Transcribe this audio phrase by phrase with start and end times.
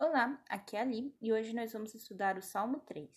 [0.00, 3.10] Olá, aqui é a Ali e hoje nós vamos estudar o Salmo 3.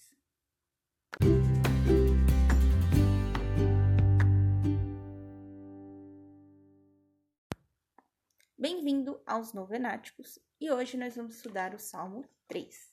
[8.57, 12.91] Bem-vindo aos Novenáticos e hoje nós vamos estudar o Salmo 3.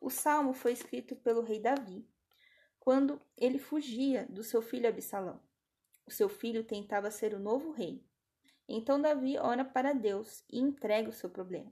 [0.00, 2.08] O salmo foi escrito pelo rei Davi
[2.80, 5.42] quando ele fugia do seu filho Absalão.
[6.06, 8.02] O seu filho tentava ser o novo rei.
[8.66, 11.70] Então Davi ora para Deus e entrega o seu problema.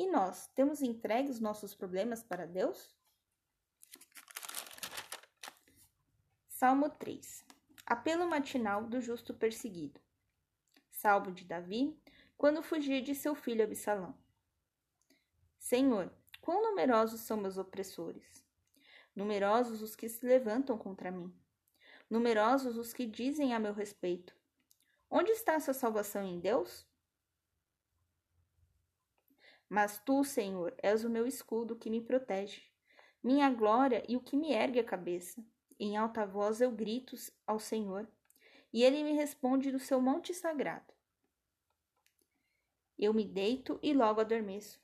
[0.00, 2.96] E nós temos entregue os nossos problemas para Deus?
[6.48, 7.44] Salmo 3
[7.84, 10.00] Apelo matinal do justo perseguido.
[10.90, 11.94] Salmo de Davi,
[12.38, 14.16] quando fugia de seu filho Absalão.
[15.58, 16.10] Senhor,
[16.40, 18.42] quão numerosos são meus opressores!
[19.14, 21.30] Numerosos os que se levantam contra mim.
[22.08, 24.34] Numerosos os que dizem a meu respeito:
[25.10, 26.88] Onde está a sua salvação em Deus?
[29.70, 32.60] Mas tu, Senhor, és o meu escudo que me protege,
[33.22, 35.40] minha glória e o que me ergue a cabeça.
[35.78, 37.14] Em alta voz eu grito
[37.46, 38.10] ao Senhor,
[38.72, 40.92] e ele me responde do seu monte sagrado.
[42.98, 44.80] Eu me deito e logo adormeço.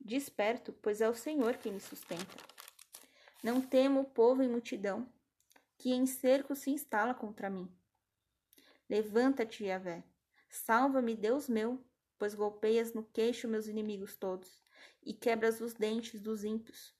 [0.00, 2.36] Desperto, pois é o Senhor quem me sustenta.
[3.42, 5.06] Não temo o povo em multidão,
[5.76, 7.70] que em cerco se instala contra mim.
[8.88, 10.02] Levanta-te, Yahvé.
[10.48, 11.84] Salva-me, Deus meu,
[12.20, 14.62] pois golpeias no queixo meus inimigos todos
[15.02, 16.94] e quebras os dentes dos ímpios.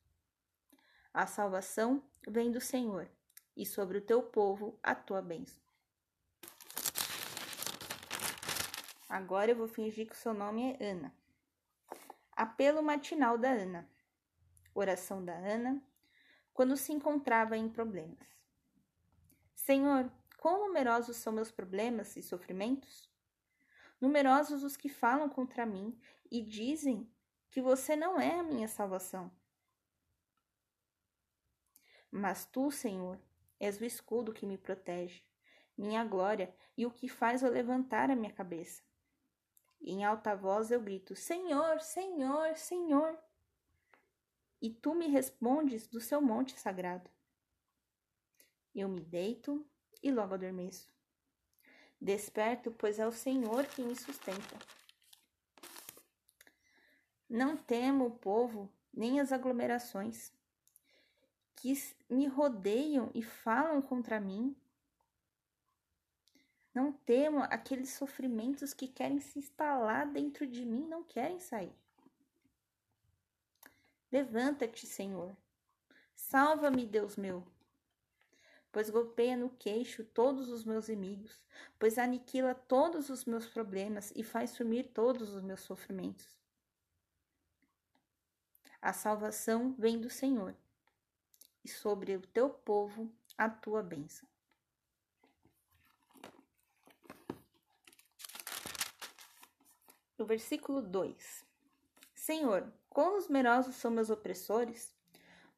[1.13, 3.07] A salvação vem do Senhor,
[3.55, 5.63] e sobre o teu povo a tua bênção.
[9.07, 11.15] Agora eu vou fingir que o seu nome é Ana.
[12.33, 13.87] Apelo matinal da Ana.
[14.75, 15.83] Oração da Ana
[16.55, 18.27] quando se encontrava em problemas.
[19.55, 23.10] Senhor, quão numerosos são meus problemas e sofrimentos?
[24.01, 27.11] Numerosos os que falam contra mim e dizem
[27.51, 29.31] que você não é a minha salvação.
[32.11, 33.21] Mas tu, Senhor,
[33.59, 35.23] és o escudo que me protege,
[35.77, 38.83] minha glória e o que faz eu levantar a minha cabeça.
[39.81, 43.19] Em alta voz eu grito: Senhor, Senhor, Senhor.
[44.61, 47.11] E tu me respondes do seu monte sagrado.
[48.75, 49.67] Eu me deito
[50.03, 50.93] e logo adormeço.
[52.01, 54.57] Desperto, pois é o Senhor que me sustenta.
[57.29, 60.33] Não temo o povo, nem as aglomerações
[61.57, 61.75] que
[62.09, 64.57] me rodeiam e falam contra mim.
[66.75, 71.75] Não temo aqueles sofrimentos que querem se instalar dentro de mim, não querem sair.
[74.11, 75.37] Levanta-te, Senhor.
[76.17, 77.47] Salva-me, Deus meu
[78.73, 81.41] pois golpeia no queixo todos os meus inimigos,
[81.79, 86.39] pois aniquila todos os meus problemas e faz sumir todos os meus sofrimentos.
[88.81, 90.55] A salvação vem do Senhor,
[91.65, 94.29] e sobre o teu povo a tua bênção.
[100.17, 101.45] No versículo 2:
[102.15, 104.95] Senhor, quão numerosos são meus opressores,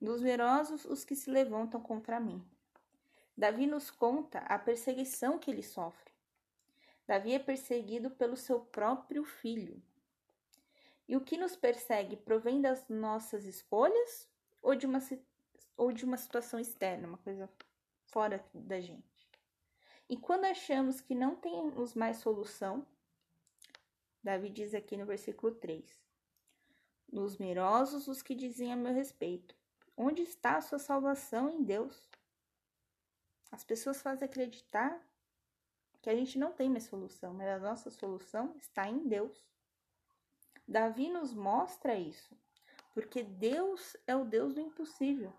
[0.00, 2.44] numerosos os que se levantam contra mim.
[3.36, 6.12] Davi nos conta a perseguição que ele sofre.
[7.06, 9.82] Davi é perseguido pelo seu próprio filho.
[11.08, 14.28] E o que nos persegue provém das nossas escolhas
[14.60, 14.98] ou de uma,
[15.76, 17.50] ou de uma situação externa, uma coisa
[18.06, 19.30] fora da gente?
[20.08, 22.86] E quando achamos que não temos mais solução,
[24.22, 25.84] Davi diz aqui no versículo 3:
[27.10, 29.56] Nos numerosos os que dizem a meu respeito,
[29.96, 32.11] onde está a sua salvação em Deus?
[33.52, 34.98] As pessoas fazem acreditar
[36.00, 39.46] que a gente não tem mais solução, mas a nossa solução está em Deus.
[40.66, 42.34] Davi nos mostra isso,
[42.94, 45.30] porque Deus é o Deus do impossível.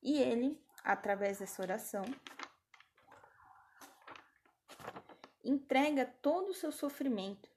[0.00, 2.04] E ele, através dessa oração,
[5.42, 7.50] entrega todo o seu sofrimento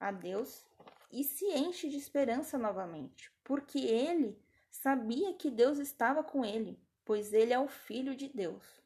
[0.00, 0.64] a Deus
[1.12, 6.80] e se enche de esperança novamente, porque ele sabia que Deus estava com ele
[7.10, 8.80] pois ele é o Filho de Deus.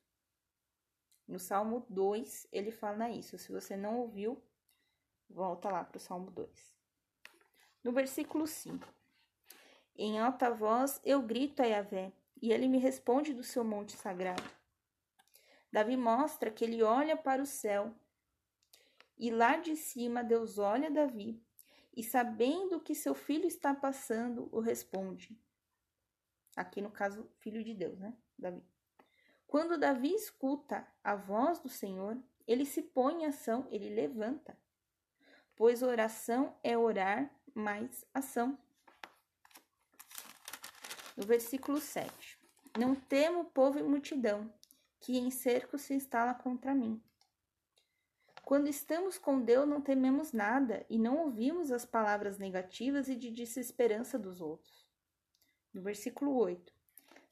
[1.29, 3.37] No Salmo 2, ele fala isso.
[3.37, 4.43] Se você não ouviu,
[5.29, 6.75] volta lá para o Salmo 2.
[7.83, 8.89] No versículo 5:
[9.95, 14.51] Em alta voz eu grito a Yahvé, e ele me responde do seu monte sagrado.
[15.71, 17.95] Davi mostra que ele olha para o céu,
[19.19, 21.45] e lá de cima Deus olha Davi,
[21.95, 25.39] e sabendo que seu filho está passando, o responde.
[26.57, 28.15] Aqui no caso, filho de Deus, né?
[28.39, 28.63] Davi.
[29.47, 32.17] Quando Davi escuta a voz do Senhor,
[32.47, 34.57] ele se põe em ação, ele levanta.
[35.57, 38.59] Pois oração é orar mais ação.
[41.17, 42.39] No versículo 7.
[42.77, 44.53] Não temo povo e multidão,
[45.01, 47.01] que em cerco se instala contra mim.
[48.45, 53.31] Quando estamos com Deus, não tememos nada e não ouvimos as palavras negativas e de
[53.31, 54.84] desesperança dos outros.
[55.75, 56.73] No versículo 8.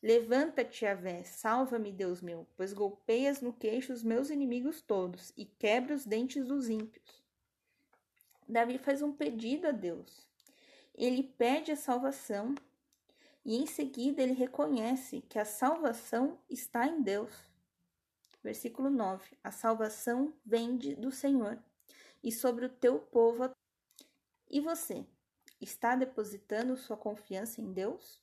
[0.03, 5.95] Levanta-te, Avé, salva-me, Deus meu, pois golpeias no queixo os meus inimigos todos e quebra
[5.95, 7.23] os dentes dos ímpios.
[8.49, 10.29] Davi faz um pedido a Deus.
[10.93, 12.57] Ele pede a salvação
[13.45, 17.33] e em seguida ele reconhece que a salvação está em Deus.
[18.43, 21.59] Versículo 9: A salvação vem do Senhor
[22.23, 23.51] e sobre o teu povo.
[24.51, 25.07] E você,
[25.61, 28.22] está depositando sua confiança em Deus?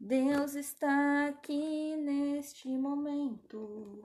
[0.00, 4.00] Deus está aqui neste momento.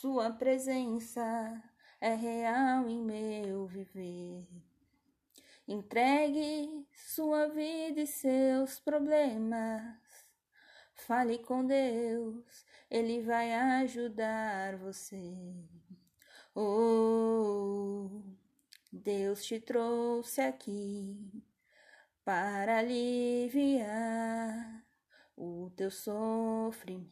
[0.00, 1.62] Sua presença
[2.00, 4.48] é real em meu viver.
[5.68, 9.98] Entregue sua vida e seus problemas.
[10.94, 15.36] Fale com Deus, Ele vai ajudar você.
[16.54, 18.22] Oh,
[18.90, 21.44] Deus te trouxe aqui
[22.26, 24.84] para aliviar
[25.36, 27.06] o teu sofrimento.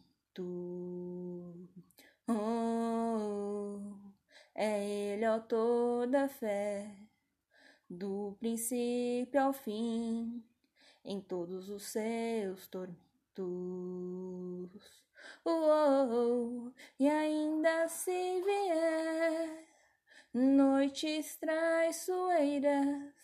[2.26, 3.78] Oh,
[4.56, 6.90] é Ele autor da fé,
[7.88, 10.42] do princípio ao fim,
[11.04, 12.98] em todos os seus tormentos.
[15.44, 19.64] Oh, e ainda se vier
[20.32, 23.23] noites traiçoeiras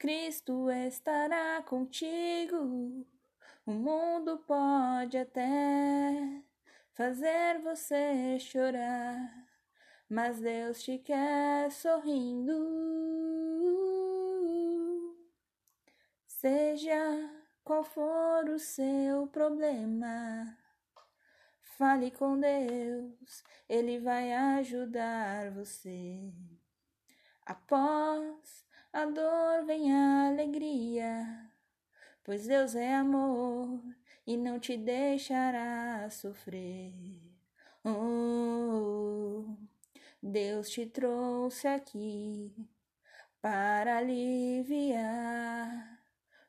[0.00, 3.06] Cristo estará contigo.
[3.66, 6.42] O mundo pode até
[6.94, 9.46] fazer você chorar,
[10.08, 12.56] mas Deus te quer sorrindo.
[16.26, 17.30] Seja
[17.62, 20.56] qual for o seu problema,
[21.76, 26.32] fale com Deus, Ele vai ajudar você.
[27.44, 31.50] Após a dor vem a alegria,
[32.24, 33.80] pois Deus é amor
[34.26, 36.92] e não te deixará sofrer.
[37.84, 39.44] Oh,
[40.22, 42.52] Deus te trouxe aqui
[43.40, 46.00] para aliviar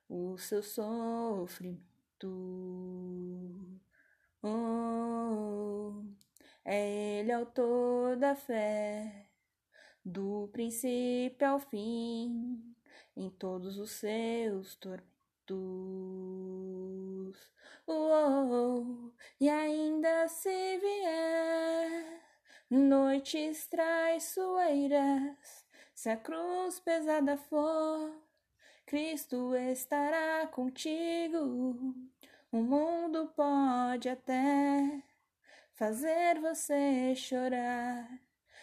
[0.10, 1.82] o seu sofrimento.
[4.44, 6.04] Oh,
[6.66, 9.31] é Ele autor da fé
[10.04, 12.76] do princípio ao fim,
[13.16, 15.12] em todos os seus tormentos.
[17.88, 22.22] Oh, e ainda se vier
[22.70, 28.12] noites traiçoeiras, se a cruz pesada for,
[28.86, 31.96] Cristo estará contigo.
[32.52, 35.04] O mundo pode até
[35.74, 38.31] fazer você chorar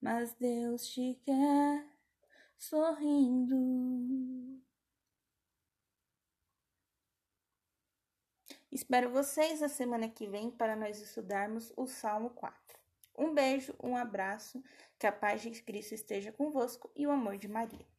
[0.00, 1.86] mas Deus te quer
[2.56, 4.60] sorrindo.
[8.72, 12.78] Espero vocês na semana que vem para nós estudarmos o Salmo 4.
[13.18, 14.62] Um beijo, um abraço,
[14.98, 17.89] que a paz de Cristo esteja convosco e o amor de Maria.